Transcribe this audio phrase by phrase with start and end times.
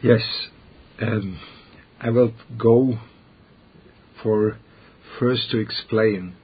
[0.00, 0.22] Yes,
[1.02, 1.40] um,
[2.00, 3.00] I will go
[4.22, 4.56] for
[5.18, 6.36] first to explain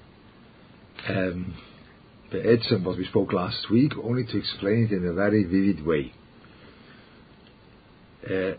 [1.08, 1.54] um,
[2.32, 5.86] the Etzem, what we spoke last week, only to explain it in a very vivid
[5.86, 6.12] way.
[8.26, 8.58] Uh,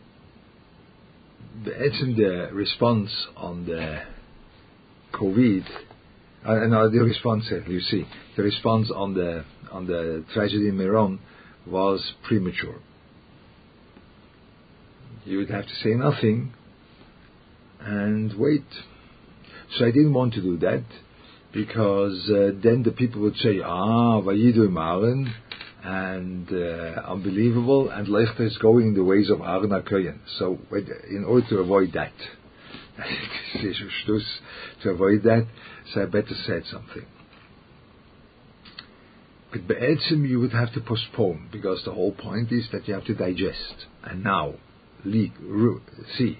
[1.65, 4.01] the Etzem, the response on the
[5.13, 5.65] COVID,
[6.45, 8.05] uh, no, the response, uh, you see,
[8.37, 9.43] the response on the
[9.73, 11.19] on the tragedy in Meron
[11.67, 12.79] was premature
[15.25, 16.53] you would have to say nothing
[17.81, 18.65] and wait.
[19.77, 20.83] So I didn't want to do that
[21.51, 25.33] because uh, then the people would say, ah, Vayidu Maren,
[25.83, 30.19] and uh, unbelievable, and Lechter is going in the ways of Arna HaKoyen.
[30.39, 30.57] So
[31.09, 32.11] in order to avoid that,
[34.83, 35.47] to avoid that,
[35.93, 37.05] so I better said something.
[39.51, 43.05] But Be'etzim you would have to postpone, because the whole point is that you have
[43.05, 43.85] to digest.
[44.03, 44.55] And now,
[46.17, 46.39] see.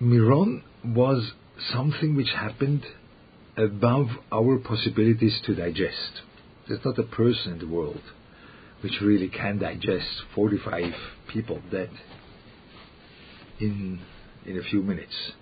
[0.00, 1.32] Miron was
[1.72, 2.84] something which happened
[3.56, 6.22] above our possibilities to digest.
[6.68, 8.02] There's not a person in the world
[8.82, 10.92] which really can digest 45
[11.32, 11.90] people dead
[13.58, 14.00] in
[14.44, 15.32] in a few minutes.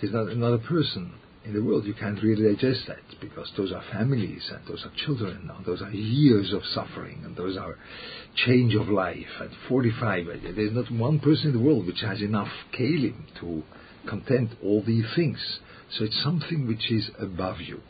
[0.00, 1.12] There's not another person
[1.44, 4.92] in the world you can't really digest that because those are families and those are
[5.06, 7.76] children and those are years of suffering and those are
[8.34, 9.26] change of life.
[9.40, 13.62] At 45, there's not one person in the world which has enough kalim to
[14.08, 15.38] content all these things.
[15.90, 17.80] So it's something which is above you.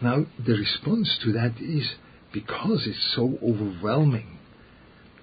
[0.00, 1.88] Now, the response to that is
[2.32, 4.38] because it's so overwhelming,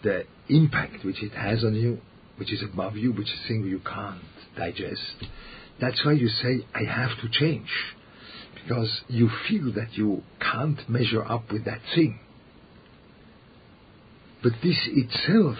[0.03, 1.99] the impact which it has on you,
[2.37, 4.21] which is above you, which is thing you can't
[4.57, 5.25] digest.
[5.79, 7.69] That's why you say, I have to change.
[8.55, 12.19] Because you feel that you can't measure up with that thing.
[14.43, 15.57] But this itself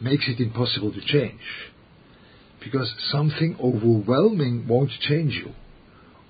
[0.00, 1.40] makes it impossible to change.
[2.62, 5.52] Because something overwhelming won't change you.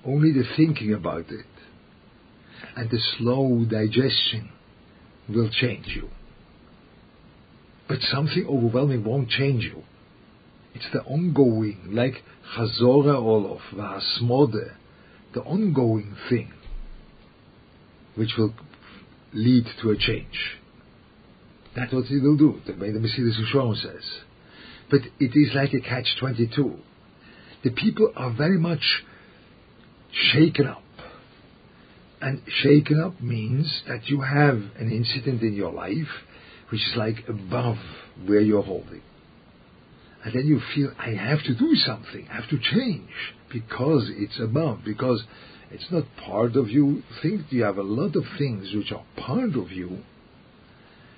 [0.05, 1.45] Only the thinking about it
[2.75, 4.49] and the slow digestion
[5.29, 6.09] will change you.
[7.87, 9.83] But something overwhelming won't change you.
[10.73, 12.23] It's the ongoing, like
[12.55, 14.71] Chazora Olof, Vahasmode,
[15.33, 16.51] the ongoing thing,
[18.15, 18.53] which will
[19.33, 20.57] lead to a change.
[21.75, 24.03] That's what he will do, the way the Mesilas Yesharim says.
[24.89, 26.77] But it is like a catch-22.
[27.63, 29.03] The people are very much
[30.11, 30.83] shaken up.
[32.21, 36.07] And shaken up means that you have an incident in your life
[36.69, 37.77] which is like above
[38.25, 39.01] where you're holding.
[40.23, 43.09] And then you feel, I have to do something, I have to change,
[43.51, 45.23] because it's above, because
[45.69, 47.03] it's not part of you.
[47.21, 49.99] Think you have a lot of things which are part of you,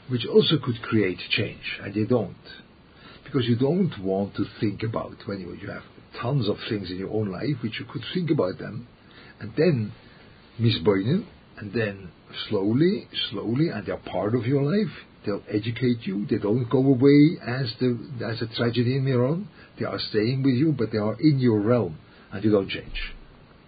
[0.09, 2.35] which also could create change, and you don't.
[3.23, 5.83] Because you don't want to think about when you, you have
[6.19, 8.87] tons of things in your own life which you could think about them,
[9.39, 9.91] and then
[10.59, 11.25] misboinen,
[11.57, 12.09] and then
[12.49, 14.93] slowly, slowly, and they're part of your life.
[15.25, 16.25] They'll educate you.
[16.29, 19.47] They don't go away as the as a tragedy in Miron.
[19.79, 21.97] They are staying with you, but they are in your realm,
[22.31, 23.13] and you don't change.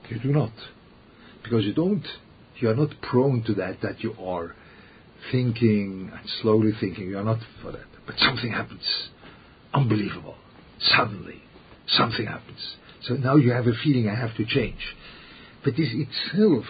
[0.09, 0.53] You do not,
[1.43, 2.05] because you don't.
[2.59, 3.81] You are not prone to that.
[3.81, 4.55] That you are
[5.31, 7.09] thinking and slowly thinking.
[7.09, 7.85] You are not for that.
[8.05, 9.09] But something happens,
[9.73, 10.35] unbelievable.
[10.79, 11.41] Suddenly,
[11.87, 12.75] something happens.
[13.03, 14.95] So now you have a feeling I have to change.
[15.63, 16.65] But this itself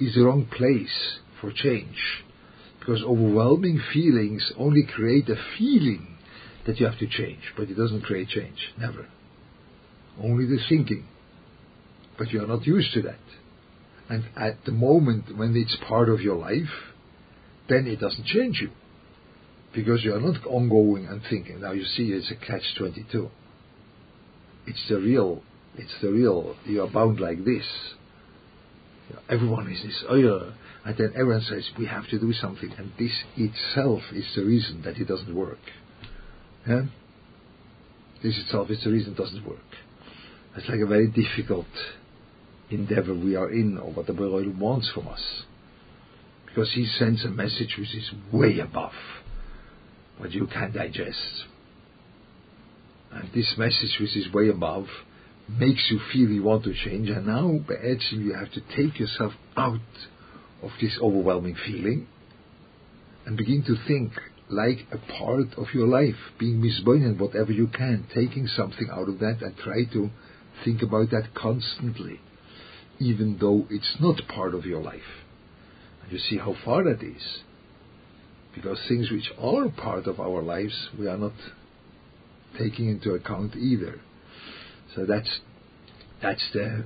[0.00, 2.22] is the wrong place for change.
[2.78, 6.16] Because overwhelming feelings only create a feeling
[6.66, 8.58] that you have to change, but it doesn't create change.
[8.78, 9.06] Never.
[10.22, 11.06] Only the thinking.
[12.18, 13.18] But you are not used to that.
[14.08, 16.94] And at the moment when it's part of your life,
[17.68, 18.70] then it doesn't change you.
[19.74, 21.60] Because you are not ongoing and thinking.
[21.60, 23.28] Now you see it's a catch 22.
[24.66, 25.42] It's the real,
[25.76, 27.66] it's the real, you are bound like this
[29.28, 30.52] everyone is this, oh
[30.84, 34.82] and then everyone says we have to do something, and this itself is the reason
[34.82, 35.58] that it doesn't work.
[36.66, 36.82] Yeah?
[38.22, 39.58] This itself is the reason it doesn't work.
[40.56, 41.66] It's like a very difficult
[42.70, 45.42] endeavor we are in, or what the Beroil wants from us.
[46.46, 48.92] Because he sends a message which is way above
[50.18, 51.44] what you can digest.
[53.12, 54.86] And this message which is way above
[55.48, 59.32] makes you feel you want to change, and now actually you have to take yourself
[59.56, 59.80] out
[60.62, 62.06] of this overwhelming feeling
[63.24, 64.12] and begin to think
[64.48, 69.18] like a part of your life, being misboinen whatever you can, taking something out of
[69.18, 70.10] that and try to
[70.64, 72.20] think about that constantly,
[72.98, 75.24] even though it's not part of your life.
[76.02, 77.42] And you see how far that is.
[78.56, 81.34] because things which are part of our lives we are not
[82.58, 84.00] taking into account either.
[84.96, 85.40] So that's
[86.22, 86.84] that's the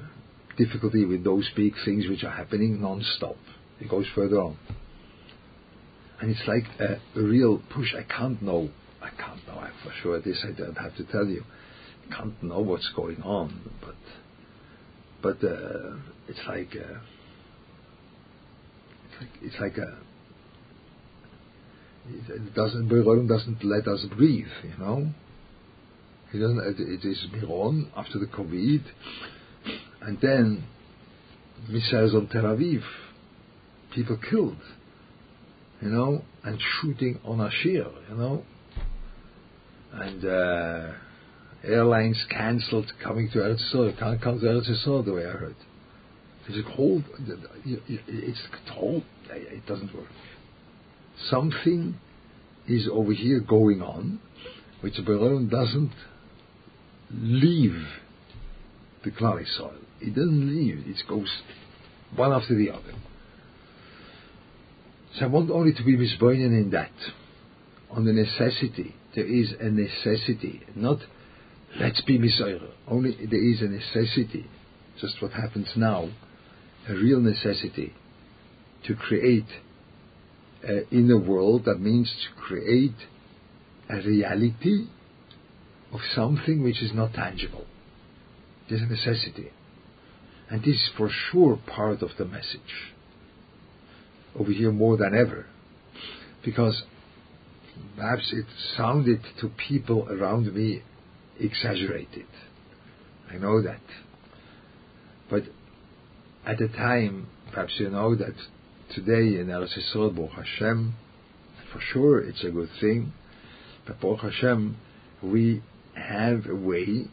[0.58, 3.36] difficulty with those big things which are happening non-stop.
[3.80, 4.58] It goes further on,
[6.20, 7.94] and it's like a, a real push.
[7.94, 8.68] I can't know.
[9.00, 10.20] I can't know for sure.
[10.20, 11.44] This I don't have to tell you.
[12.10, 13.94] I can't know what's going on, but
[15.22, 15.96] but uh,
[16.28, 16.76] it's like.
[16.76, 16.98] Uh,
[19.42, 19.98] it's like, a
[22.08, 25.10] it doesn't doesn't let us breathe, you know.
[26.32, 26.58] He doesn't.
[26.78, 28.82] It is Miron after the COVID,
[30.02, 30.64] and then
[31.68, 32.82] missiles on Tel Aviv,
[33.94, 34.56] people killed,
[35.82, 38.42] you know, and shooting on Ashir, you know,
[39.92, 40.92] and uh,
[41.64, 43.98] airlines cancelled coming to Eretz Yisrael.
[43.98, 45.56] Can't come to Eretz Yisrael the way I heard.
[46.48, 47.02] It's a whole.
[48.08, 48.40] It's
[48.70, 49.02] whole.
[49.30, 50.08] It doesn't work
[51.28, 51.98] something
[52.66, 54.20] is over here going on,
[54.80, 55.92] which Beron doesn't
[57.12, 57.86] leave
[59.04, 59.74] the clay soil.
[60.00, 61.42] It doesn't leave, it goes
[62.16, 62.92] one after the other.
[65.16, 66.92] So I want only to be misbeinen in that,
[67.90, 68.94] on the necessity.
[69.14, 70.98] There is a necessity, not
[71.80, 72.70] let's be misoyer.
[72.86, 74.46] Only there is a necessity,
[75.00, 76.10] just what happens now,
[76.88, 77.92] a real necessity
[78.86, 79.48] to create
[80.90, 82.94] in the world that means to create
[83.88, 84.86] a reality
[85.92, 87.66] of something which is not tangible.
[88.68, 89.50] There's a necessity.
[90.48, 92.92] And this is for sure part of the message.
[94.38, 95.46] Over here more than ever.
[96.44, 96.82] Because
[97.96, 98.46] perhaps it
[98.76, 100.82] sounded to people around me
[101.38, 102.26] exaggerated.
[103.30, 103.80] I know that.
[105.28, 105.44] But
[106.46, 108.34] at the time, perhaps you know that
[108.94, 110.94] today in Yisrael, Baruch Hashem,
[111.72, 113.12] for sure it's a good thing,
[113.86, 114.76] but Baruch Hashem,
[115.22, 115.62] we
[115.94, 117.04] have a way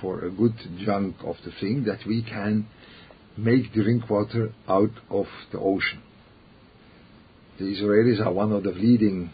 [0.00, 0.54] for a good
[0.84, 2.66] chunk of the thing that we can
[3.36, 6.02] make drink water out of the ocean.
[7.58, 9.30] The Israelis are one of the leading,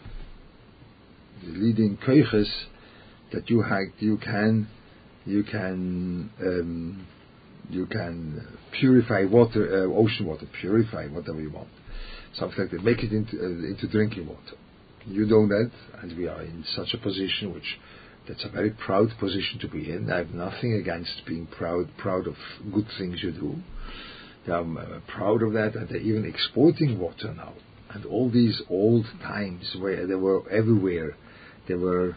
[1.43, 2.49] the leading koiches
[3.31, 4.67] that you have, you can,
[5.25, 7.07] you can um,
[7.69, 11.67] you can purify water, uh, ocean water, purify whatever you want,
[12.33, 14.55] something like that, make it into, uh, into drinking water.
[15.05, 15.71] You know that,
[16.01, 17.77] and we are in such a position which
[18.27, 20.11] that's a very proud position to be in.
[20.11, 22.35] I have nothing against being proud, proud of
[22.73, 23.55] good things you do.
[24.51, 27.53] I'm uh, proud of that, and they're even exporting water now.
[27.89, 31.15] And all these old times where they were everywhere,
[31.67, 32.15] they were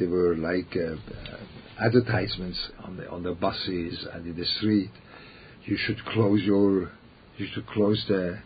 [0.00, 4.90] they were like uh, uh, advertisements on the on the buses and in the street.
[5.64, 6.92] You should close your,
[7.36, 8.38] you should close the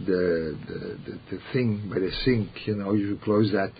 [0.00, 2.48] the the, the, the thing by the sink.
[2.66, 3.72] You know, you close that,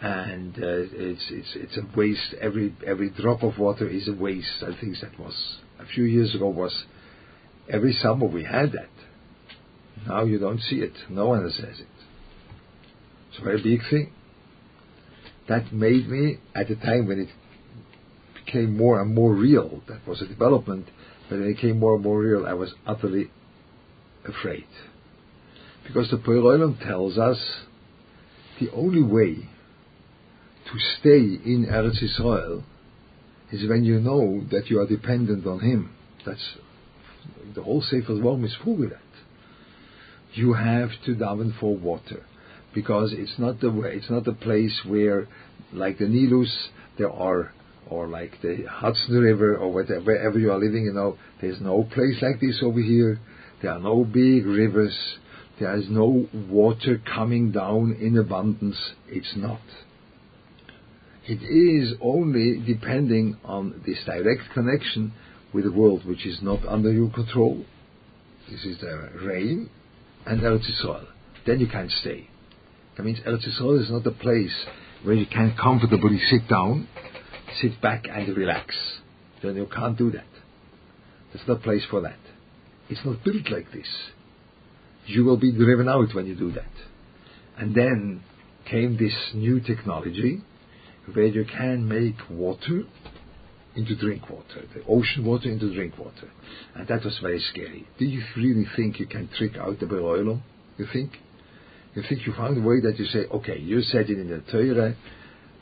[0.00, 2.34] and uh, it's it's it's a waste.
[2.40, 4.62] Every every drop of water is a waste.
[4.62, 5.34] I think that was
[5.78, 6.84] a few years ago was
[7.68, 8.88] every summer we had that.
[10.06, 10.94] Now you don't see it.
[11.08, 11.86] No one says it.
[13.30, 14.12] It's a very big thing
[15.50, 17.28] that made me, at the time when it
[18.46, 20.86] became more and more real, that was a development,
[21.28, 23.32] but when it became more and more real, I was utterly
[24.24, 24.66] afraid.
[25.92, 27.36] Because the Poiroilum tells us
[28.60, 32.62] the only way to stay in Eretz Israel
[33.50, 35.92] is when you know that you are dependent on Him.
[36.24, 36.54] That's
[37.56, 39.00] the whole Sefer Dvarim is full with that.
[40.34, 42.24] You have to daven for water
[42.72, 45.26] because it's not the way, it's not the place where,
[45.72, 47.52] like the Nilus, there are,
[47.88, 51.82] or like the Hudson River, or whatever, wherever you are living, you know, there's no
[51.82, 53.18] place like this over here.
[53.60, 54.96] There are no big rivers.
[55.60, 58.78] There is no water coming down in abundance.
[59.08, 59.60] It's not.
[61.26, 65.12] It is only depending on this direct connection
[65.52, 67.66] with the world which is not under your control.
[68.50, 69.68] This is the rain
[70.24, 71.06] and Eretz Yisrael.
[71.46, 72.28] Then you can stay.
[72.96, 74.64] That means Eretz Yisrael is not a place
[75.02, 76.88] where you can comfortably sit down,
[77.60, 78.74] sit back and relax.
[79.42, 80.24] Then you can't do that.
[81.32, 82.18] There's no place for that.
[82.88, 83.86] It's not built like this.
[85.10, 86.70] You will be driven out when you do that.
[87.58, 88.22] And then
[88.70, 90.40] came this new technology
[91.12, 92.84] where you can make water
[93.74, 96.30] into drink water, the ocean water into drink water.
[96.76, 97.88] And that was very scary.
[97.98, 100.42] Do you really think you can trick out the Beroilum?
[100.78, 101.12] You think?
[101.94, 104.42] You think you found a way that you say, okay, you said it in the
[104.50, 104.94] Torah,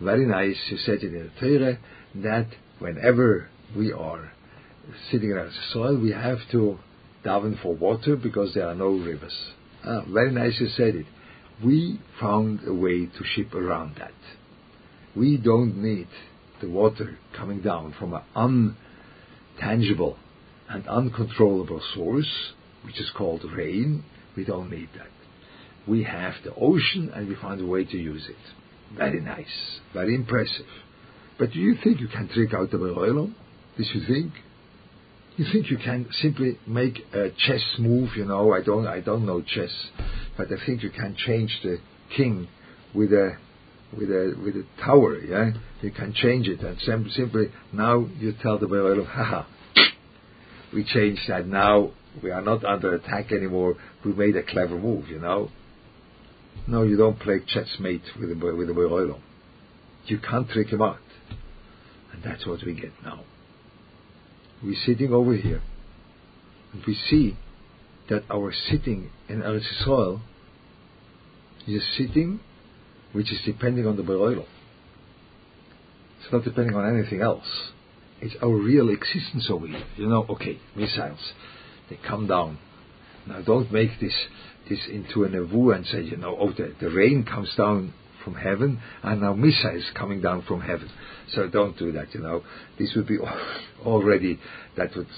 [0.00, 1.78] very nice, you said it in the Torah,
[2.16, 4.32] that whenever we are
[5.10, 6.78] sitting around the soil, we have to
[7.28, 9.36] daven for water because there are no rivers.
[9.84, 11.06] Ah, very nice you said it.
[11.64, 14.12] we found a way to ship around that.
[15.14, 16.08] We don't need
[16.60, 18.76] the water coming down from an
[19.60, 20.16] untangible
[20.68, 22.52] and uncontrollable source,
[22.84, 24.04] which is called rain.
[24.36, 25.08] We don't need that.
[25.86, 28.96] We have the ocean and we found a way to use it.
[28.96, 30.66] Very nice, very impressive.
[31.38, 33.34] But do you think you can trick out the Beroilom?
[33.76, 34.32] This you think?
[35.38, 38.10] You think you can simply make a chess move?
[38.16, 39.70] You know, I don't, I don't know chess,
[40.36, 41.78] but I think you can change the
[42.16, 42.48] king
[42.92, 43.36] with a,
[43.96, 45.16] with a, with a tower.
[45.16, 49.44] Yeah, you can change it and sim- simply now you tell the Beroilom, haha,
[50.74, 51.46] we changed that.
[51.46, 53.76] Now we are not under attack anymore.
[54.04, 55.06] We made a clever move.
[55.06, 55.50] You know.
[56.66, 59.20] No, you don't play chessmate with a with a Beroilom.
[60.06, 60.98] You can't trick him out.
[62.12, 63.22] And that's what we get now.
[64.62, 65.62] We're sitting over here,
[66.72, 67.36] and we see
[68.08, 70.20] that our sitting in Eretz Yisrael
[71.66, 72.40] is a sitting
[73.12, 74.46] which is depending on the Beroilom.
[76.20, 77.46] It's not depending on anything else.
[78.20, 79.84] It's our real existence over here.
[79.96, 81.32] You know, okay, missiles,
[81.88, 82.58] they come down.
[83.26, 84.14] Now don't make this
[84.68, 87.94] this into a nevu and say, you know, oh, the, the rain comes down
[88.28, 90.90] from heaven, and now missiles coming down from heaven.
[91.34, 92.42] So don't do that, you know.
[92.78, 93.18] This would be
[93.84, 94.38] already,
[94.76, 95.08] that would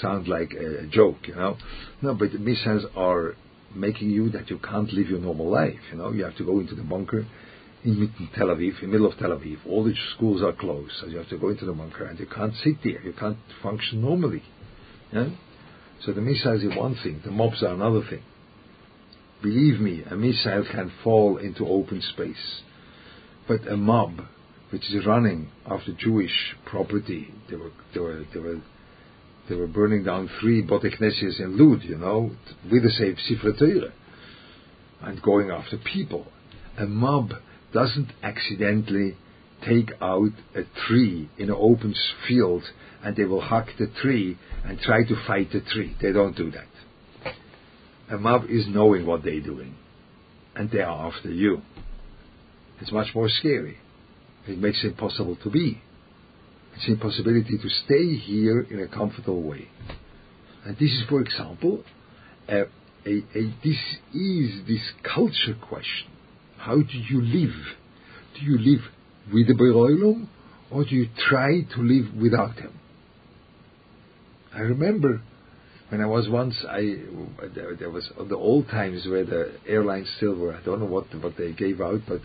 [0.00, 1.56] sound like a joke, you know.
[2.02, 3.34] No, but missiles are
[3.74, 6.10] making you that you can't live your normal life, you know.
[6.12, 7.26] You have to go into the bunker
[7.84, 9.58] in Tel Aviv, in the middle of Tel Aviv.
[9.68, 12.26] All the schools are closed, so you have to go into the bunker, and you
[12.26, 13.00] can't sit there.
[13.02, 14.42] You can't function normally.
[15.12, 15.28] Yeah?
[16.04, 18.22] So the missiles is one thing, the mobs are another thing.
[19.42, 22.62] Believe me, a missile can fall into open space.
[23.46, 24.20] But a mob
[24.70, 28.60] which is running after Jewish property, they were, they were, they were,
[29.48, 32.32] they were burning down three Boteknesias in Lud, you know,
[32.70, 33.92] with the same Sifra
[35.02, 36.26] and going after people.
[36.78, 37.30] A mob
[37.72, 39.16] doesn't accidentally
[39.66, 41.94] take out a tree in an open
[42.26, 42.62] field
[43.02, 45.96] and they will hack the tree and try to fight the tree.
[46.00, 46.66] They don't do that.
[48.10, 49.74] A mob is knowing what they're doing,
[50.54, 51.62] and they are after you.
[52.80, 53.78] It's much more scary.
[54.46, 55.80] It makes it impossible to be.
[56.76, 59.68] It's impossibility to stay here in a comfortable way.
[60.64, 61.82] And this is, for example,
[62.48, 62.62] a,
[63.06, 63.78] a, a, this
[64.14, 66.10] is this culture question.
[66.58, 67.54] How do you live?
[68.38, 68.84] Do you live
[69.32, 70.28] with the Beroilum,
[70.70, 72.78] or do you try to live without him?
[74.54, 75.22] I remember
[75.88, 76.96] when I was once, I
[77.54, 80.54] there, was the old times where the airlines still were.
[80.54, 82.20] I don't know what what they gave out, but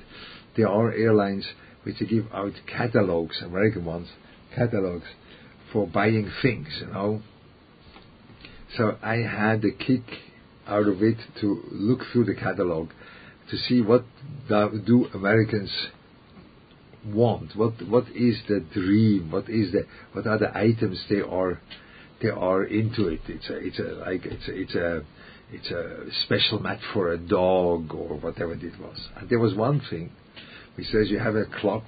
[0.58, 1.46] there are airlines
[1.84, 4.08] which give out catalogs, American ones,
[4.56, 5.06] catalogs
[5.72, 6.68] for buying things.
[6.80, 7.22] You know.
[8.78, 10.04] So I had a kick
[10.66, 12.90] out of it to look through the catalog
[13.50, 14.06] to see what
[14.48, 15.72] do Americans
[17.06, 17.56] want.
[17.56, 19.30] What what is the dream?
[19.30, 21.60] What is the what are the items they are
[22.22, 23.22] they are into it.
[23.28, 25.02] It's a, it's a, like, it's a, it's a,
[25.52, 29.10] it's a special mat for a dog or whatever it was.
[29.18, 30.12] And there was one thing,
[30.76, 31.84] which says you have a clock,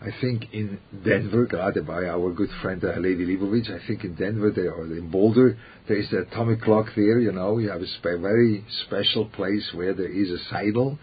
[0.00, 4.14] I think in Denver, guarded by our good friend uh, Lady Leibovitz, I think in
[4.14, 7.82] Denver there, or in Boulder, there is the atomic clock there, you know, you have
[7.82, 10.98] a spe- very special place where there is a signal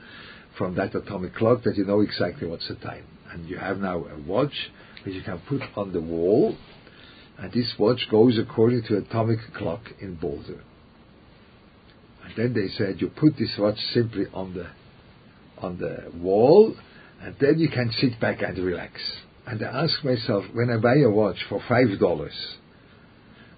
[0.58, 3.04] from that atomic clock that you know exactly what's the time.
[3.32, 4.72] And you have now a watch
[5.04, 6.58] which you can put on the wall
[7.40, 10.64] and this watch goes according to atomic clock in Boulder.
[12.24, 14.68] And then they said you put this watch simply on the
[15.60, 16.76] on the wall,
[17.22, 18.94] and then you can sit back and relax.
[19.46, 22.36] And I ask myself, when I buy a watch for five dollars,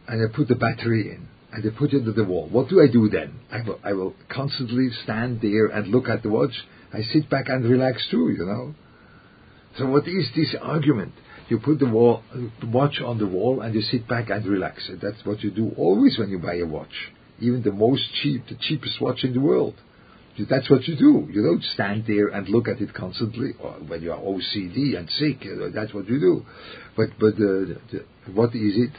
[0.07, 2.81] and I put the battery in, and I put it into the wall, what do
[2.81, 3.39] I do then?
[3.51, 6.53] I will, I will constantly stand there and look at the watch.
[6.93, 8.75] I sit back and relax too, you know.
[9.77, 11.13] So what is this argument?
[11.49, 12.23] You put the wall,
[12.63, 14.87] watch on the wall and you sit back and relax.
[14.87, 17.11] And that's what you do always when you buy a watch.
[17.39, 19.75] Even the most cheap, the cheapest watch in the world.
[20.49, 21.27] That's what you do.
[21.31, 23.51] You don't stand there and look at it constantly.
[23.59, 26.45] Or when you are OCD and sick, uh, that's what you do.
[26.95, 28.91] But but the, the, what is it?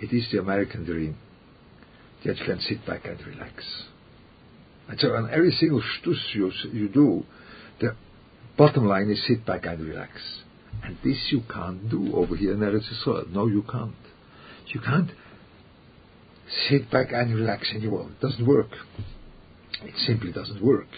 [0.00, 1.16] It is the American dream
[2.24, 3.64] that you can sit back and relax.
[4.88, 7.24] And so on every single shtus you, you do,
[7.80, 7.96] the
[8.58, 10.10] bottom line is sit back and relax.
[10.84, 13.30] And this you can't do over here in Eretz Yisrael.
[13.30, 13.94] No, you can't.
[14.68, 15.10] You can't
[16.68, 18.12] sit back and relax in your world.
[18.12, 18.70] It doesn't work.
[19.82, 20.88] It simply doesn't work.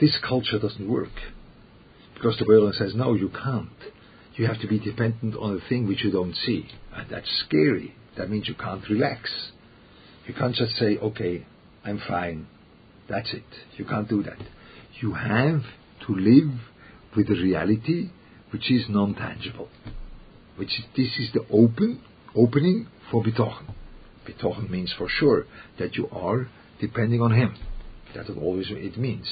[0.00, 1.08] This culture doesn't work.
[2.14, 3.68] Because the Berlin says, no, you can't.
[4.34, 6.66] You have to be dependent on a thing which you don't see.
[6.94, 7.94] And that's scary.
[8.18, 9.30] That means you can't relax.
[10.26, 11.46] You can't just say, okay,
[11.84, 12.46] I'm fine.
[13.08, 13.44] That's it.
[13.76, 14.38] You can't do that.
[15.00, 15.62] You have
[16.06, 16.60] to live
[17.16, 18.10] with a reality
[18.52, 19.68] which is non-tangible.
[20.56, 22.02] Which is, this is the open
[22.34, 23.74] opening for bitochen.
[24.26, 25.46] Bitochen means for sure
[25.78, 26.48] that you are
[26.80, 27.56] depending on Him.
[28.14, 29.26] That's always it means.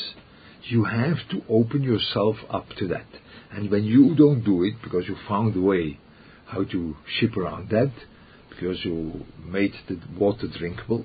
[0.62, 3.06] You have to open yourself up to that.
[3.50, 5.98] And when you don't do it because you found a way
[6.46, 7.92] how to ship around that,
[8.50, 11.04] because you made the water drinkable,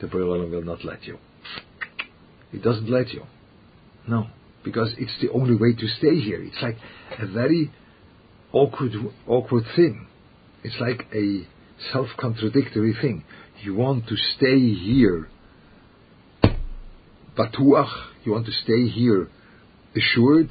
[0.00, 1.18] the Borei will not let you.
[2.52, 3.24] It doesn't let you.
[4.06, 4.28] No,
[4.64, 6.42] because it's the only way to stay here.
[6.42, 6.76] It's like
[7.18, 7.70] a very
[8.52, 8.92] awkward,
[9.26, 10.06] awkward thing.
[10.64, 11.46] It's like a
[11.92, 13.24] self-contradictory thing.
[13.62, 15.28] You want to stay here,
[17.36, 17.90] batuach.
[18.24, 19.28] You want to stay here,
[19.96, 20.50] assured.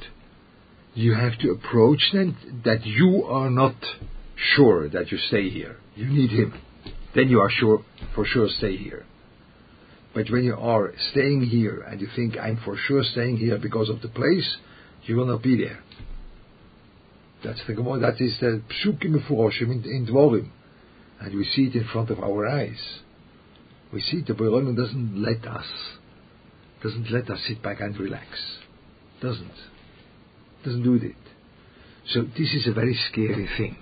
[0.94, 3.76] You have to approach them that you are not
[4.56, 5.76] sure that you stay here.
[5.94, 6.54] You need him.
[7.14, 7.84] Then you are sure,
[8.14, 9.04] for sure, stay here.
[10.14, 13.88] But when you are staying here and you think, I'm for sure staying here because
[13.88, 14.56] of the place,
[15.04, 15.80] you will not be there.
[17.44, 20.50] That's the Gemara, that is the Psukim Mefuroshim in, in Dvorim.
[21.20, 23.00] And we see it in front of our eyes.
[23.92, 25.66] We see the Borei doesn't let us,
[26.82, 28.26] doesn't let us sit back and relax.
[29.20, 29.50] Doesn't.
[30.64, 31.14] Doesn't do it.
[32.10, 33.76] So this is a very scary thing.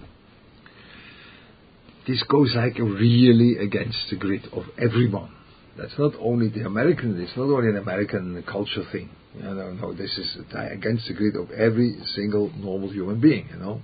[2.06, 5.32] This goes like really against the grid of everyone.
[5.78, 9.10] That's not only the American, it's not only an American culture thing.
[9.36, 13.58] You know, no, this is against the grid of every single normal human being, you
[13.58, 13.82] know.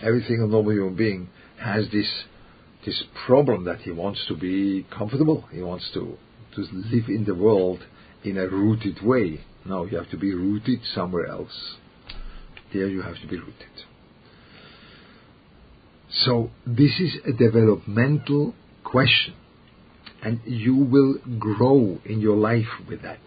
[0.00, 1.28] Every single normal human being
[1.60, 2.06] has this
[2.86, 5.44] this problem that he wants to be comfortable.
[5.50, 6.16] He wants to,
[6.54, 7.80] to live in the world
[8.22, 9.40] in a rooted way.
[9.64, 11.76] No, you have to be rooted somewhere else.
[12.74, 13.54] There you have to be rooted.
[16.10, 19.34] So this is a developmental question
[20.24, 23.20] and you will grow in your life with that.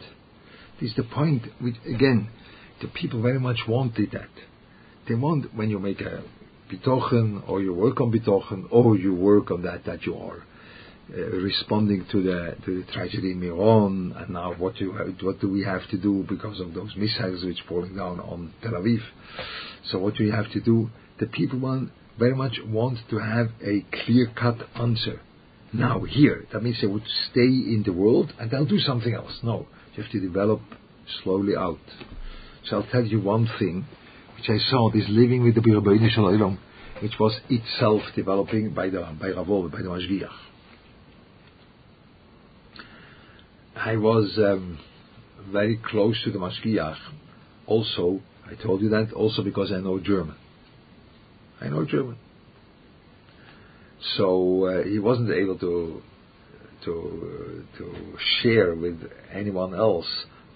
[0.81, 2.29] This is the point which, again,
[2.81, 4.29] the people very much wanted that.
[5.07, 6.23] They want, when you make a
[6.71, 10.43] bitochen, or you work on bitochen, or you work on that, that you are
[11.13, 15.39] uh, responding to the, to the tragedy in Miron, and now what, you have, what
[15.39, 18.99] do we have to do because of those missiles which falling down on Tel Aviv.
[19.91, 20.89] So what do we have to do?
[21.19, 25.21] The people want, very much want to have a clear-cut answer
[25.73, 26.45] now here.
[26.53, 29.31] That means they would stay in the world and they'll do something else.
[29.43, 30.61] No, you have to develop
[31.23, 31.79] slowly out.
[32.65, 33.85] So I'll tell you one thing,
[34.35, 36.59] which I saw, this living with the Birabbeinu Shalom,
[37.01, 40.31] which was itself developing by the by Ravol, by the Mashgiach.
[43.75, 44.79] I was um,
[45.51, 46.97] very close to the Mashgiach.
[47.67, 50.35] Also, I told you that also because I know German.
[51.61, 52.17] I know German.
[54.17, 56.01] So uh, he wasn't able to
[56.85, 57.93] to to
[58.41, 58.99] share with
[59.33, 60.07] anyone else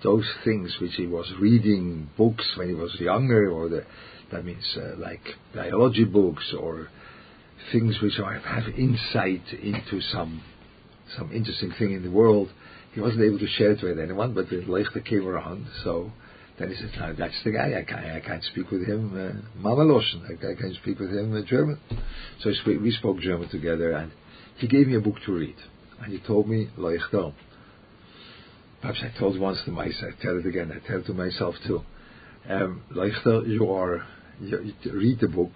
[0.03, 3.83] those things which he was reading books when he was younger, or the
[4.31, 5.21] that means uh, like
[5.53, 6.87] biology books or
[7.71, 10.41] things which I have insight into some
[11.17, 12.49] some interesting thing in the world.
[12.93, 16.11] He wasn't able to share it with anyone, but when Leichter came around, so
[16.61, 17.79] then he said, no, that's the guy.
[17.79, 20.23] I can't, I can't speak with him uh, Mama Loschen.
[20.25, 21.79] I, I can speak with him uh, German.
[22.41, 24.11] So we spoke German together, and
[24.57, 25.55] he gave me a book to read.
[26.01, 27.33] And he told me, Leichter.
[28.81, 31.55] Perhaps I told once to myself, I tell it again, I tell it to myself
[31.67, 31.81] too.
[32.49, 34.03] Um, you are,
[34.39, 35.51] you, you read the book.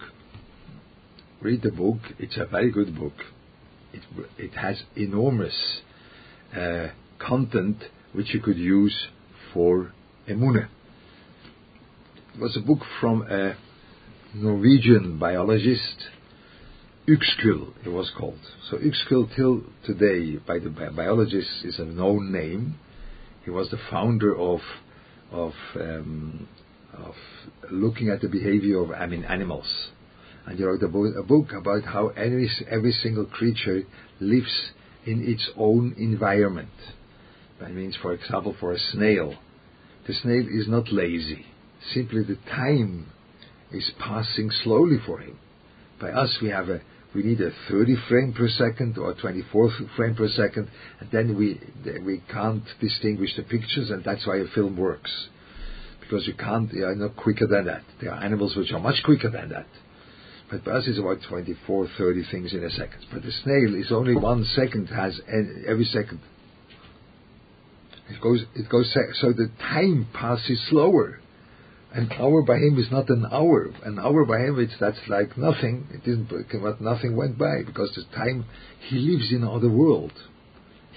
[1.42, 1.98] Read the book.
[2.20, 3.14] It's a very good book.
[3.94, 4.04] It,
[4.38, 5.82] it has enormous
[6.56, 6.88] uh,
[7.20, 7.78] content
[8.14, 9.08] which you could use
[9.54, 9.92] for
[10.30, 10.68] Emune.
[12.40, 13.56] Was a book from a
[14.34, 16.10] Norwegian biologist,
[17.08, 18.40] Uexküll, it was called.
[18.70, 22.76] So Uexküll till today, by the biologists, is a known name.
[23.46, 24.60] He was the founder of
[25.32, 26.50] of um,
[26.94, 27.16] of
[27.72, 29.88] looking at the behavior of I mean animals,
[30.46, 33.84] and he wrote a, bo- a book about how every every single creature
[34.20, 34.72] lives
[35.06, 36.76] in its own environment.
[37.62, 39.36] That means, for example, for a snail,
[40.06, 41.46] the snail is not lazy
[41.94, 43.12] simply the time
[43.72, 45.38] is passing slowly for him.
[46.00, 46.82] By us, we have a
[47.14, 50.70] we need a 30 frame per second or 24 frame per second,
[51.00, 51.60] and then we
[52.04, 55.30] we can't distinguish the pictures, and that's why a film works,
[56.02, 57.84] because you can't you are not quicker than that.
[58.02, 59.68] There are animals which are much quicker than that,
[60.52, 63.06] but by us it's about 24, 30 things in a second.
[63.12, 65.20] But the snail is only one second has
[65.68, 66.20] every second.
[68.10, 71.22] It goes it goes so the time passes slower
[71.96, 73.70] an hour by him is not an hour.
[73.86, 75.88] An hour by him, it's that's like nothing.
[75.92, 78.46] It isn't, but nothing went by because the time
[78.90, 80.12] he lives in another world.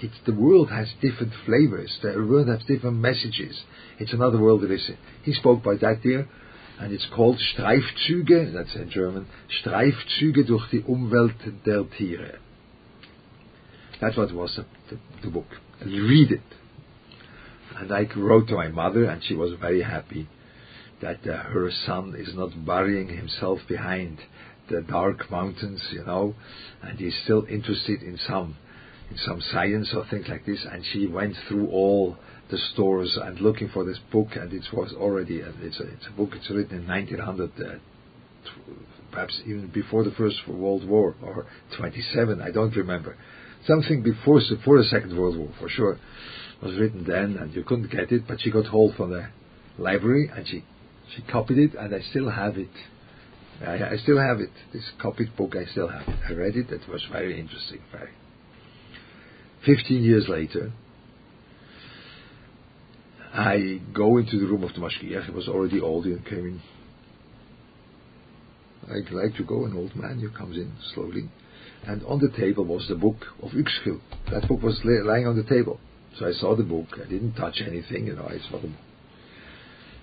[0.01, 1.97] It's, the world has different flavors.
[2.01, 3.63] The world has different messages.
[3.97, 4.89] It's another world that is.
[5.23, 6.27] He spoke by that there,
[6.79, 9.27] and it's called Streifzüge, that's in German,
[9.63, 12.39] Streifzüge durch die Umwelt der Tiere.
[14.01, 15.47] That's what was the, the, book.
[15.85, 16.41] Read it.
[17.77, 20.27] And I wrote to my mother, and she was very happy
[21.01, 24.19] that uh, her son is not burying himself behind
[24.69, 26.35] the dark mountains, you know,
[26.81, 28.55] and he's still interested in some
[29.09, 30.63] in some science or things like this.
[30.71, 32.17] And she went through all
[32.51, 36.07] the stores and looking for this book, and it was already uh, it's a, it's
[36.07, 36.31] a book.
[36.33, 37.63] It's written in 1900, uh,
[39.11, 42.41] perhaps even before the First World War or 27.
[42.41, 43.17] I don't remember.
[43.65, 45.97] Something before before the Second World War for sure
[46.61, 49.29] was written then, and you couldn't get it, but she got hold from the
[49.77, 50.63] library and she
[51.15, 52.69] she copied it, and I still have it.
[53.61, 54.51] I, I still have it.
[54.73, 56.19] This copied book, I still have it.
[56.29, 56.69] I read it.
[56.69, 57.81] It was very interesting.
[57.91, 58.11] Very.
[59.65, 60.71] Fifteen years later,
[63.33, 65.25] I go into the room of the Mashgiach.
[65.25, 66.61] He was already old and came in.
[68.87, 69.65] I'd like to go.
[69.65, 71.29] An old man who comes in slowly,
[71.85, 73.99] and on the table was the book of Uexküll.
[74.31, 75.79] That book was lying on the table.
[76.17, 76.87] So I saw the book.
[76.93, 78.07] I didn't touch anything.
[78.07, 78.77] You know, I saw the book.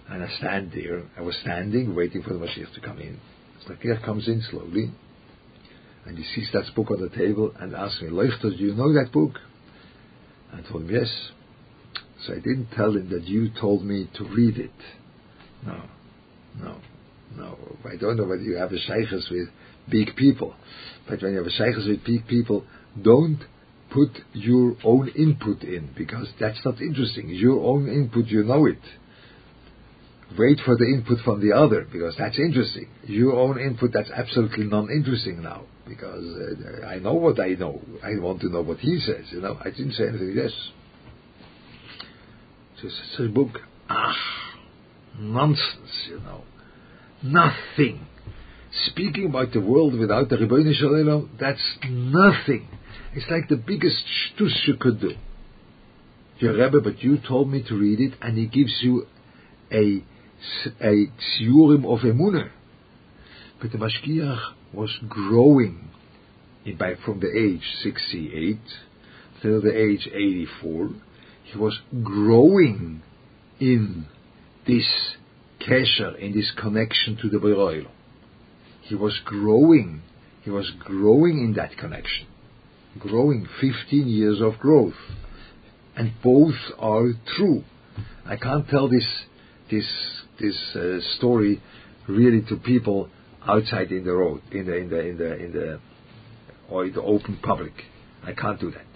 [0.08, 1.02] And I stand there.
[1.18, 3.18] I was standing, waiting for the Mashgiach to come in.
[3.66, 4.92] The Mashgiach comes in slowly,
[6.04, 8.92] and he sees that book on the table and asks me, Leuchter, do you know
[8.92, 9.32] that book?
[10.52, 11.08] I told him, yes.
[12.24, 14.70] So I didn't tell him that you told me to read it.
[15.66, 15.82] No,
[16.60, 16.76] no,
[17.36, 17.58] no.
[17.84, 19.48] I don't know whether you have a shaykhs with
[19.90, 20.54] big people,
[21.08, 22.64] but when you have a shaykhs with big people,
[23.02, 23.40] don't
[23.92, 27.28] put your own input in, because that's not interesting.
[27.28, 28.78] Your own input, you know it
[30.38, 32.88] wait for the input from the other because that's interesting.
[33.04, 37.80] Your own input, that's absolutely non-interesting now because uh, I know what I know.
[38.02, 39.26] I want to know what he says.
[39.30, 40.34] You know, I didn't say anything.
[40.36, 40.52] Yes,
[42.82, 43.60] just a book.
[43.88, 44.16] Ah,
[45.18, 46.08] nonsense.
[46.08, 46.42] You know,
[47.22, 48.06] nothing.
[48.88, 52.68] Speaking about the world without the Shel Olam, that's nothing.
[53.14, 55.12] It's like the biggest shtus you could do.
[56.38, 59.06] Your Rebbe, but you told me to read it, and he gives you
[59.72, 60.04] a
[60.80, 61.06] a
[61.40, 62.50] tsiurim of emunah.
[63.60, 65.88] But the Mashgiach was growing
[66.64, 68.58] in, by, from the age 68
[69.42, 70.90] till the age 84.
[71.44, 73.02] He was growing
[73.60, 74.06] in
[74.66, 75.16] this
[75.60, 77.86] kesher, in this connection to the Beroil.
[78.82, 80.02] He was growing.
[80.42, 82.26] He was growing in that connection.
[82.98, 84.94] Growing 15 years of growth.
[85.96, 87.64] And both are true.
[88.24, 89.06] I can't tell this,
[89.70, 89.86] this
[90.40, 91.62] this uh, story
[92.08, 93.08] really to people
[93.46, 95.80] outside in the road, in the in the in the in the
[96.68, 97.72] or in the open public.
[98.24, 98.86] I can't do that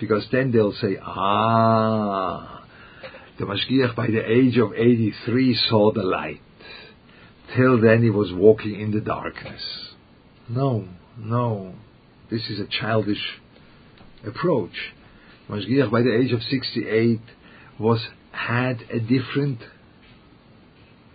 [0.00, 2.64] because then they'll say, ah,
[3.38, 6.40] the Mashgiach by the age of 83 saw the light.
[7.54, 9.60] Till then he was walking in the darkness.
[10.48, 11.74] No, no,
[12.30, 13.22] this is a childish
[14.26, 14.92] approach.
[15.48, 17.20] Mashgiach by the age of 68
[17.78, 19.58] was had a different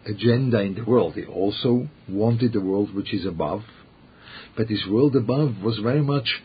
[0.05, 1.15] agenda in the world.
[1.15, 3.61] He also wanted the world which is above,
[4.55, 6.41] but this world above was very much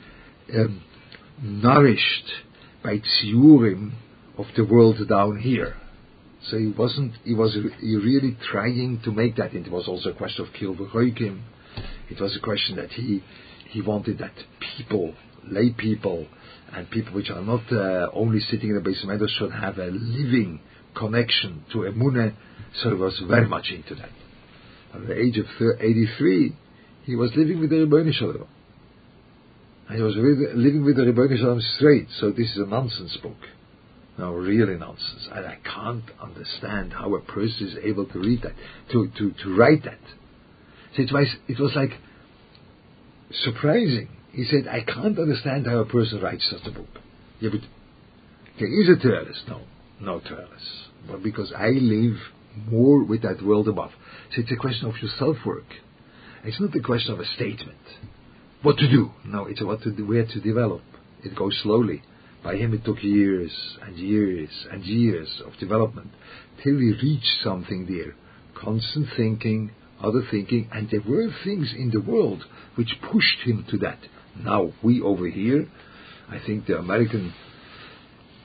[0.55, 0.83] um,
[1.42, 2.31] nourished
[2.83, 3.92] by tsiurim
[4.38, 5.77] of the world down here.
[6.49, 7.12] So he wasn't.
[7.25, 9.53] He was he really trying to make that.
[9.53, 11.42] It was also a question of kil v'choikim.
[12.09, 13.23] It was a question that he
[13.68, 14.33] he wanted that
[14.77, 16.27] people, lay people,
[16.73, 20.61] and people which are not uh, only sitting in the basement should have a living
[20.96, 22.35] connection to emunah
[22.75, 24.11] so he was very much into that.
[24.95, 25.47] At the age of
[25.81, 26.57] 83,
[27.05, 28.47] he was living with the Shel Olam.
[29.89, 33.37] And he was living with the Shel Olam straight, so this is a nonsense book.
[34.19, 35.29] No, really nonsense.
[35.33, 38.53] And I can't understand how a person is able to read that,
[38.93, 39.99] to, to, to write that.
[40.97, 41.93] So it was, it was like
[43.33, 44.09] surprising.
[44.33, 46.89] He said, I can't understand how a person writes such a book.
[47.41, 47.61] Yeah, but
[48.59, 49.49] there is a Terelis.
[49.49, 49.63] No,
[50.01, 50.87] no Terelis.
[51.09, 52.17] But because I live
[52.71, 53.91] more with that world above.
[54.35, 55.67] So it's a question of your self-work.
[56.45, 57.79] It's not a question of a statement.
[58.63, 59.11] What to do?
[59.25, 60.83] No, it's what to do, where to develop.
[61.23, 62.03] It goes slowly.
[62.43, 66.11] By him it took years and years and years of development
[66.63, 68.15] till he reached something there.
[68.55, 72.45] Constant thinking, other thinking, and there were things in the world
[72.77, 73.99] which pushed him to that.
[74.39, 75.69] Now, we over here,
[76.29, 77.35] I think the American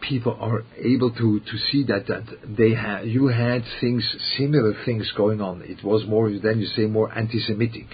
[0.07, 2.23] people are able to, to see that, that
[2.57, 4.03] they had, you had things,
[4.37, 5.61] similar things going on.
[5.63, 7.87] It was more, then you say more anti-Semitic.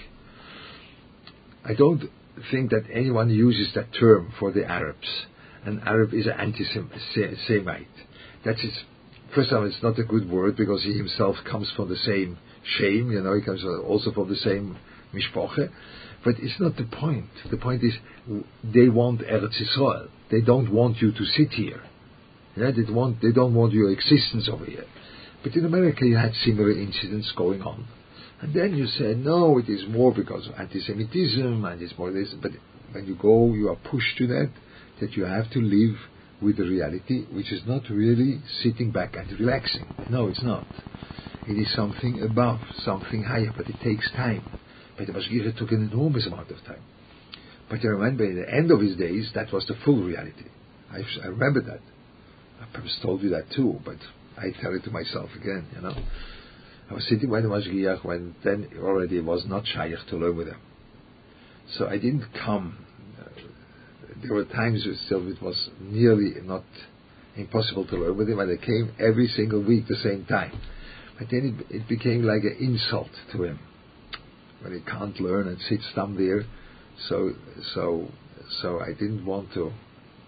[1.64, 2.04] I don't
[2.50, 5.08] think that anyone uses that term for the Arabs.
[5.64, 7.86] an Arab is an anti-Semite.
[8.44, 8.78] That's his.
[9.34, 12.38] First of all, it's not a good word because he himself comes from the same
[12.78, 14.76] shame, you know, he comes also from the same
[15.14, 15.70] mishpoche.
[16.24, 17.30] But it's not the point.
[17.50, 17.94] The point is,
[18.62, 20.08] they want Eretz Yisrael.
[20.30, 21.82] They don't want you to sit here.
[22.56, 24.84] Yeah, they want, they don't want your existence over here.
[25.42, 27.86] But in America, you had similar incidents going on.
[28.40, 32.34] And then you said, no, it is more because of anti-Semitism, and it's more this.
[32.40, 32.52] But
[32.92, 34.50] when you go, you are pushed to that,
[35.00, 35.96] that you have to live
[36.40, 39.86] with the reality, which is not really sitting back and relaxing.
[40.08, 40.66] No, it's not.
[41.46, 44.44] It is something above, something higher, but it takes time.
[44.96, 46.82] But the Mashgiach took an enormous amount of time.
[47.70, 50.44] But I remember at the end of his days, that was the full reality.
[50.90, 51.80] I, I remember that.
[52.72, 53.96] Perhaps told you that too, but
[54.36, 55.94] I tell it to myself again, you know.
[56.90, 60.36] I was sitting by the Mashgiach when then already it was not shaykh to learn
[60.36, 60.60] with him.
[61.76, 62.84] So I didn't come.
[64.22, 66.64] There were times still it was nearly not
[67.36, 70.60] impossible to learn with him, and I came every single week the same time.
[71.18, 73.58] But then it, it became like an insult to him
[74.60, 76.44] when he can't learn and sits down there.
[77.08, 77.32] So,
[77.74, 78.08] so,
[78.60, 79.72] so I didn't want to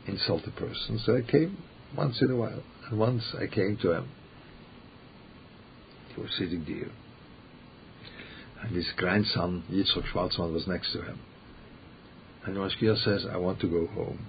[0.07, 1.00] insult the person.
[1.04, 1.59] So I came
[1.96, 4.09] once in a while, and once I came to him.
[6.14, 6.90] He was sitting there,
[8.62, 11.18] and his grandson Yitzchok Schwarzman was next to him.
[12.44, 14.26] And Mashgiach says, "I want to go home."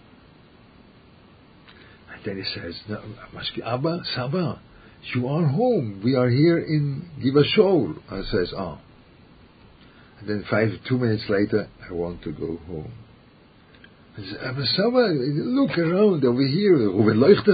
[2.16, 3.04] And then he says, no,
[3.66, 4.62] Abba, Saba,
[5.14, 6.02] you are home.
[6.04, 8.02] We are here in Givashol.
[8.10, 8.80] I says, ah.
[10.20, 12.92] And then five, two minutes later, I want to go home.
[12.94, 16.90] I said, but Saba, look around over here.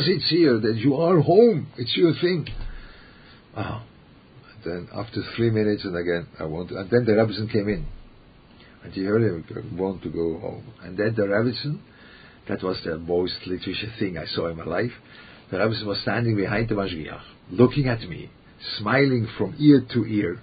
[0.01, 1.67] Sits here, that you are home.
[1.77, 2.47] It's your thing.
[3.55, 3.83] Ah.
[4.63, 7.87] Then after three minutes, and again, I want to, and then the Rebbetzin came in.
[8.83, 10.63] And he heard him want to go home.
[10.83, 11.79] And then the Rebbetzin,
[12.47, 14.91] that was the most literature thing I saw in my life.
[15.49, 17.21] The Rebbetzin was standing behind the Mashgiach,
[17.51, 18.29] looking at me,
[18.77, 20.39] smiling from ear to ear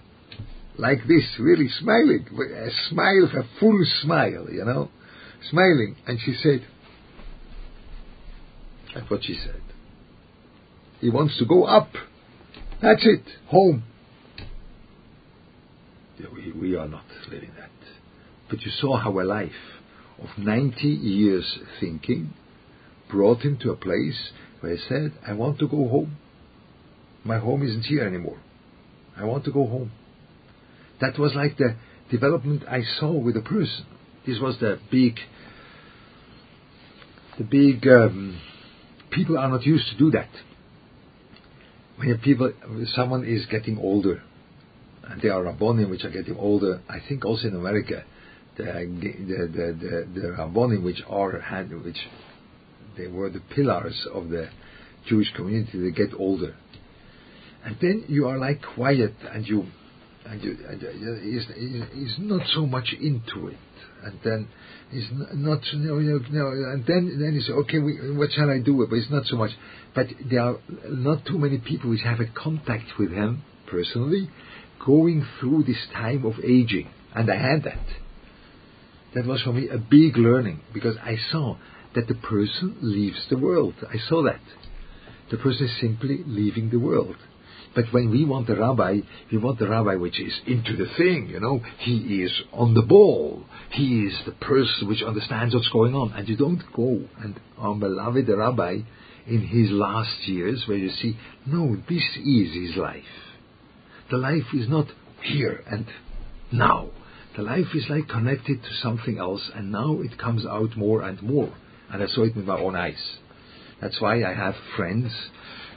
[0.79, 4.89] like this, really smiling, a smile, a full smile, you know,
[5.51, 5.97] smiling.
[6.07, 6.67] And she said,
[8.95, 9.61] that's what she said.
[11.01, 11.91] He wants to go up.
[12.83, 13.85] That's it, home.
[16.35, 17.71] We, we are not living that.
[18.51, 19.51] But you saw how a life
[20.21, 22.35] of 90 years thinking
[23.11, 26.17] brought him to a place where he said, I want to go home.
[27.25, 28.39] My home isn't here anymore.
[29.17, 29.93] I want to go home.
[31.01, 31.77] That was like the
[32.11, 33.87] development I saw with a person.
[34.29, 35.15] This was the big,
[37.39, 37.89] the big.
[37.89, 38.39] Um,
[39.11, 40.29] people are not used to do that.
[41.97, 42.53] When people,
[42.89, 44.23] someone is getting older,
[45.05, 46.83] and there are rabbonim which are getting older.
[46.91, 48.05] I think also in America,
[48.59, 51.97] the the the the, the rabbonim which are had which
[52.99, 54.51] they were the pillars of the
[55.07, 55.81] Jewish community.
[55.81, 56.55] They get older,
[57.65, 59.69] and then you are like quiet and you
[60.27, 61.47] and, you, uh, he's,
[61.95, 63.57] he's not so much into it.
[64.05, 64.49] And then
[64.91, 68.51] he's not, you know, you know, and then then he says, okay, we, what shall
[68.51, 68.75] I do?
[68.75, 69.51] with But it's not so much.
[69.95, 70.59] But there are
[70.89, 74.31] not too many people which have a contact with him personally,
[74.85, 77.85] going through this time of aging, and I had that.
[79.15, 81.57] That was for me a big learning because I saw
[81.95, 83.75] that the person leaves the world.
[83.83, 84.41] I saw that.
[85.31, 87.17] The person is simply leaving the world.
[87.75, 88.99] But when we want a rabbi,
[89.31, 91.61] we want a rabbi which is into the thing, you know.
[91.79, 93.45] He is on the ball.
[93.71, 96.13] He is the person which understands what's going on.
[96.13, 98.79] And you don't go and um, beloved the rabbi
[99.27, 103.03] in his last years where you see, no, this is his life.
[104.11, 104.87] The life is not
[105.23, 105.87] here and
[106.51, 106.89] now.
[107.37, 111.23] The life is like connected to something else, and now it comes out more and
[111.23, 111.55] more.
[111.91, 113.19] And I saw it with my own eyes.
[113.81, 115.13] That's why I have friends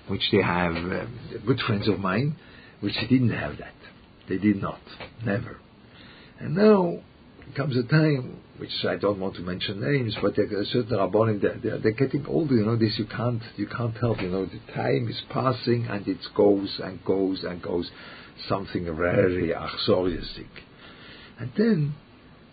[0.07, 1.05] which they have, uh,
[1.45, 2.35] good friends of mine,
[2.79, 3.73] which didn't have that.
[4.27, 4.79] They did not,
[5.25, 5.57] never.
[6.39, 6.99] And now
[7.55, 11.41] comes a time, which I don't want to mention names, but there are certain rabbonim,
[11.41, 12.55] they're, they're, getting older.
[12.55, 14.21] You know, this you can't you can't help.
[14.21, 17.89] You know, the time is passing and it goes and goes and goes.
[18.47, 20.47] Something very achsoriastic.
[21.39, 21.95] And then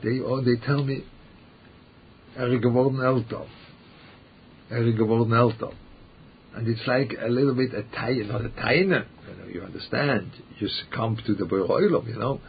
[0.03, 1.05] they oh, they tell me,
[2.37, 3.47] er geworden älter.
[4.71, 5.73] Er geworden älter.
[6.59, 10.33] And it's like a little bit a tie, not a taina, you know, you understand.
[10.59, 12.41] You succumb to the Boiroilum, you know.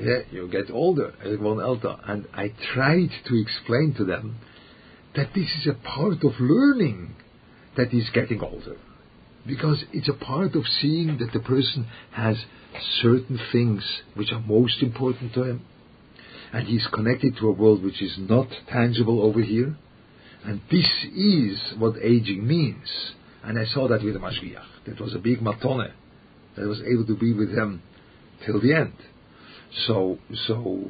[0.00, 4.36] Yeah, you get older, and I tried to explain to them
[5.16, 7.16] that this is a part of learning
[7.76, 8.76] that he's getting older.
[9.44, 12.36] Because it's a part of seeing that the person has
[13.00, 13.82] certain things
[14.14, 15.62] which are most important to him,
[16.52, 19.74] and he's connected to a world which is not tangible over here,
[20.44, 23.12] And this is what aging means.
[23.44, 24.86] And I saw that with the Mashgiach.
[24.86, 25.90] That was a big matone.
[26.56, 27.82] That I was able to be with him
[28.46, 28.94] till the end.
[29.86, 30.80] So, so,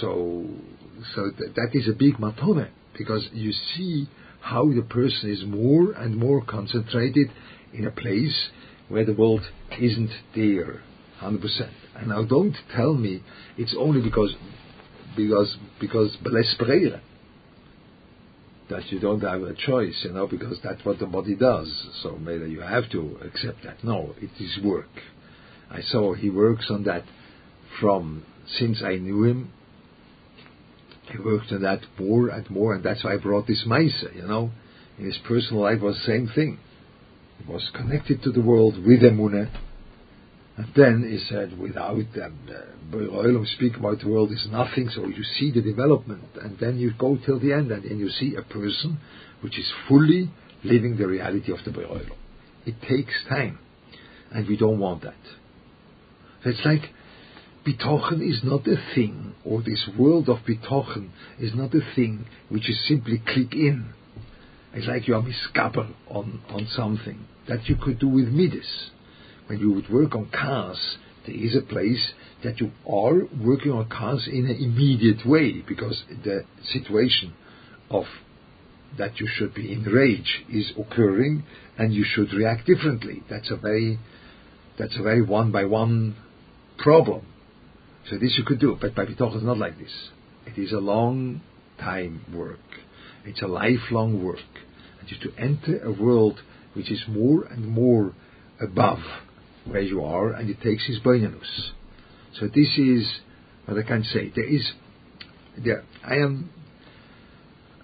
[0.00, 0.44] so,
[1.14, 4.08] so th- that is a big matone because you see
[4.40, 7.28] how the person is more and more concentrated
[7.72, 8.48] in a place
[8.88, 9.42] where the world
[9.80, 10.82] isn't there,
[11.22, 11.70] 100%.
[11.96, 13.22] And now don't tell me
[13.56, 14.34] it's only because,
[15.16, 16.16] because, because
[18.70, 21.68] that you don't have a choice, you know, because that's what the body does.
[22.02, 23.84] So maybe you have to accept that.
[23.84, 24.88] No, it is work.
[25.70, 27.04] I saw he works on that
[27.80, 29.52] from since I knew him.
[31.10, 34.26] He worked on that more and more, and that's why I brought this Maisa, you
[34.26, 34.50] know.
[34.98, 36.58] In his personal life was the same thing.
[37.38, 39.50] He was connected to the world with Emunah,
[40.56, 45.24] and then he said, without them, uh, speak about the world is nothing, so you
[45.24, 48.42] see the development, and then you go till the end, and then you see a
[48.42, 48.98] person
[49.40, 50.30] which is fully
[50.62, 52.12] living the reality of the Be'olam.
[52.66, 53.58] It takes time,
[54.30, 55.14] and we don't want that.
[56.44, 56.82] It's like,
[57.66, 61.08] Bitochen is not a thing, or this world of Bitochen
[61.40, 63.92] is not a thing which you simply click in.
[64.72, 68.90] It's like you are miskaber on, on something that you could do with middos
[69.46, 73.88] when you would work on kaas, there is a place that you are working on
[73.88, 77.34] kaas in an immediate way because the situation
[77.90, 78.04] of
[78.98, 81.44] that you should be in rage is occurring
[81.78, 83.22] and you should react differently.
[83.28, 83.98] That's a very
[84.78, 86.16] that's a very one by one
[86.78, 87.26] problem.
[88.10, 90.10] So this you could do, but by Bitoch is not like this.
[90.46, 91.40] It is a long
[91.78, 92.58] time work.
[93.24, 94.38] It's a lifelong work.
[95.00, 96.40] And you to enter a world
[96.74, 98.14] which is more and more
[98.60, 98.98] above
[99.66, 101.70] where you are, and it takes his boinanus.
[102.38, 103.20] So this is
[103.66, 104.32] what I can say.
[104.34, 104.72] There is,
[105.62, 106.50] there, I am,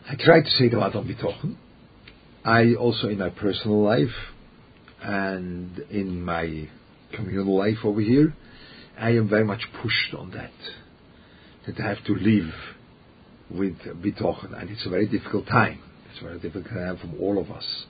[0.08, 1.56] I try to say the on bitochen.
[2.44, 4.08] I also in my personal life
[5.02, 6.68] and in my
[7.14, 8.34] communal life over here,
[8.98, 10.50] I am very much pushed on that.
[11.66, 12.52] That I have to live
[13.50, 15.80] with bitochen, and it's a very difficult time.
[16.10, 17.84] It's a very difficult time for all of us.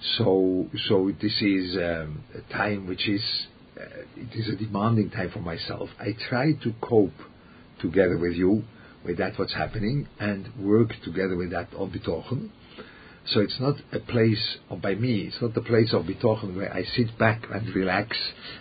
[0.00, 3.22] So, so this is um, a time which is
[3.78, 3.84] uh,
[4.16, 5.88] it is a demanding time for myself.
[5.98, 7.12] I try to cope
[7.80, 8.64] together with you
[9.04, 12.50] with that what's happening and work together with that on bitochen.
[13.26, 15.22] So it's not a place of, by me.
[15.22, 18.16] It's not the place of bitochen where I sit back and relax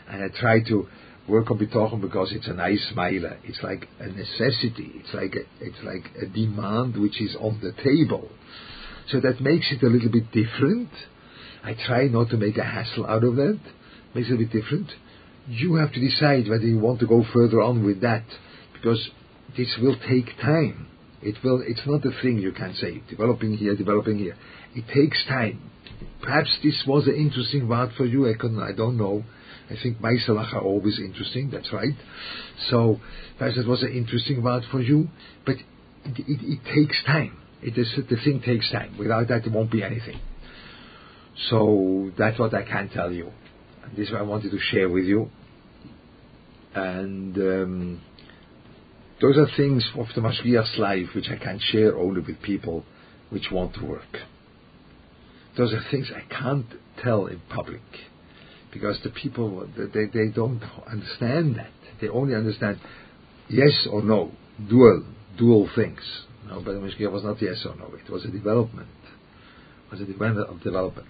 [0.10, 0.88] and I try to
[1.28, 3.38] work on bitochen because it's a nice smile.
[3.44, 4.92] It's like a necessity.
[4.96, 8.30] It's like a, it's like a demand which is on the table.
[9.10, 10.90] So that makes it a little bit different
[11.64, 13.60] I try not to make a hassle out of that.
[14.14, 14.92] Makes it a bit different.
[15.48, 18.24] You have to decide whether you want to go further on with that,
[18.74, 19.10] because
[19.58, 20.88] this will take time.
[21.22, 21.64] It will.
[21.66, 24.36] It's not a thing you can say developing here, developing here.
[24.76, 25.72] It takes time.
[26.22, 28.28] Perhaps this was an interesting word for you.
[28.28, 29.24] I I don't know.
[29.70, 31.50] I think Maisalach are always interesting.
[31.50, 31.96] That's right.
[32.70, 33.00] So
[33.38, 35.08] perhaps it was an interesting word for you,
[35.46, 37.38] but it, it, it takes time.
[37.62, 38.98] It is the thing takes time.
[38.98, 40.20] Without that, it won't be anything.
[41.50, 43.32] So that's what I can tell you.
[43.96, 45.30] This is what I wanted to share with you.
[46.76, 48.02] And um,
[49.22, 52.84] those are things of the Mashgiach's life which I can't share only with people
[53.30, 54.18] which want to work.
[55.58, 56.66] Those are things I can't
[57.04, 57.82] tell in public
[58.72, 61.70] because the people they, they don't understand that.
[62.02, 62.80] They only understand
[63.50, 64.32] yes or no,
[64.68, 65.06] dual
[65.38, 66.02] dual things.
[66.48, 67.94] No, but the Mashgiach was not yes or no.
[67.96, 68.90] It was a development.
[69.88, 71.08] It was a development of development.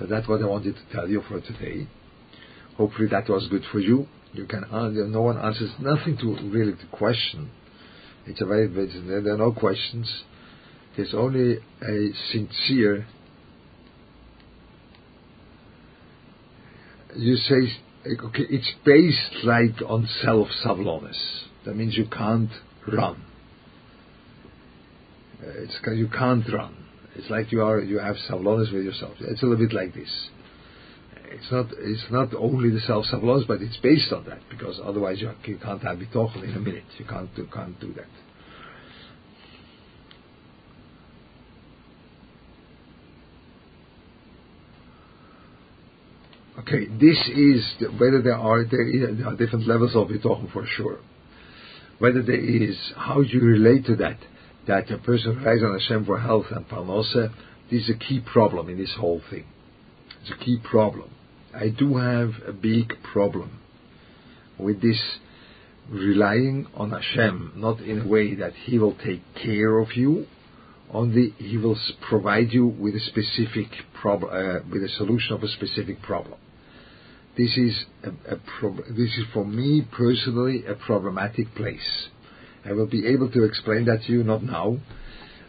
[0.00, 1.86] So that's what I wanted to tell you for today.
[2.78, 4.06] Hopefully that was good for you.
[4.32, 7.50] You can answer, no one answers nothing to really to question.
[8.26, 10.10] It's a very, there are no questions.
[10.96, 13.06] There's only a sincere,
[17.14, 17.54] you say,
[18.06, 21.42] okay, it's based like on self-savlonis.
[21.66, 22.50] That means you can't
[22.90, 23.22] run.
[25.42, 26.79] It's, you can't run.
[27.16, 29.14] It's like you are you have savlonis with yourself.
[29.20, 30.10] It's a little bit like this.
[31.32, 35.20] It's not it's not only the self savlonis, but it's based on that because otherwise
[35.20, 36.84] you, you can't have bitochen in a minute.
[36.98, 38.06] You can't you can't do that.
[46.60, 50.64] Okay, this is the, whether there are there there are different levels of bitochen for
[50.76, 50.98] sure.
[51.98, 54.18] Whether there is how you relate to that
[54.66, 57.32] that a person relies on Hashem for health and parnasa,
[57.70, 59.44] this is a key problem in this whole thing.
[60.22, 61.10] It's a key problem.
[61.54, 63.58] I do have a big problem
[64.58, 65.00] with this
[65.88, 70.26] relying on Hashem, not in a way that He will take care of you,
[70.92, 73.68] Only He will provide you with a specific
[74.00, 76.38] problem, uh, with a solution of a specific problem.
[77.36, 82.08] This is a, a prob- this is for me personally a problematic place.
[82.64, 84.78] I will be able to explain that to you not now,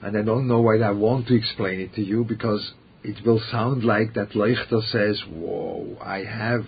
[0.02, 3.42] and I don't know why I want to explain it to you because it will
[3.52, 6.66] sound like that Leuchter says, "Whoa, I have."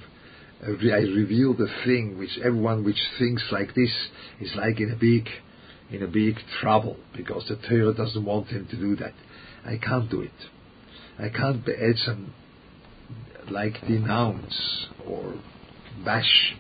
[0.66, 3.92] I revealed a thing which everyone which thinks like this
[4.40, 5.28] is like in a big,
[5.92, 9.14] in a big trouble because the Torah doesn't want him to do that.
[9.66, 10.32] I can't do it.
[11.20, 12.34] I can't add some
[13.50, 15.36] like denounce or
[16.04, 16.56] bash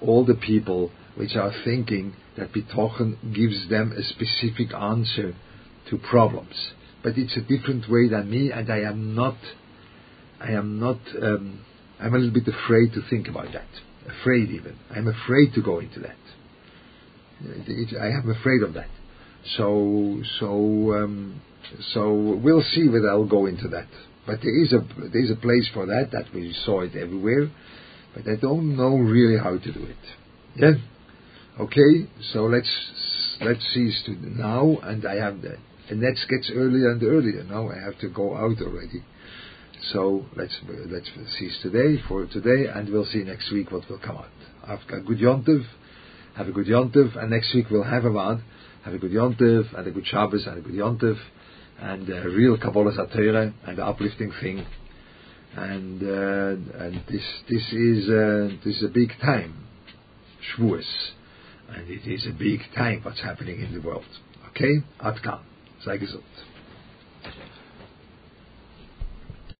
[0.00, 5.34] all the people which are thinking that Bitochen gives them a specific answer
[5.90, 6.72] to problems.
[7.02, 9.36] But it's a different way than me, and I am not,
[10.40, 11.64] I am not, um,
[12.00, 13.68] I'm a little bit afraid to think about that.
[14.20, 14.78] Afraid even.
[14.90, 16.16] I'm afraid to go into that.
[17.40, 18.88] It, it, I am afraid of that.
[19.56, 20.46] So, so,
[20.94, 21.40] um,
[21.92, 23.88] so we'll see whether I'll go into that.
[24.26, 26.10] But there is a there is a place for that.
[26.12, 27.50] That we saw it everywhere,
[28.14, 29.96] but I don't know really how to do it.
[30.54, 30.72] Yeah.
[31.60, 32.08] Okay.
[32.32, 32.70] So let's
[33.40, 37.44] let's cease to now, and I have that, the net gets earlier and earlier.
[37.44, 39.04] Now I have to go out already.
[39.92, 44.16] So let's let's cease today for today, and we'll see next week what will come
[44.16, 44.30] out.
[44.66, 45.64] Have a good yontiv.
[46.36, 48.44] Have a good yontiv, and next week we'll have a one.
[48.84, 51.18] Have a good yontiv, and a good Shabbos, and a good yontiv
[51.82, 54.64] and a real Kabbalas HaTorah and the uplifting thing.
[55.54, 59.66] And uh, and this this is uh, this is a big time,
[60.56, 60.84] Shavuos,
[61.74, 64.04] and it is a big time what's happening in the world.
[64.50, 65.40] Okay, Atkan,
[65.84, 66.51] sei gesund.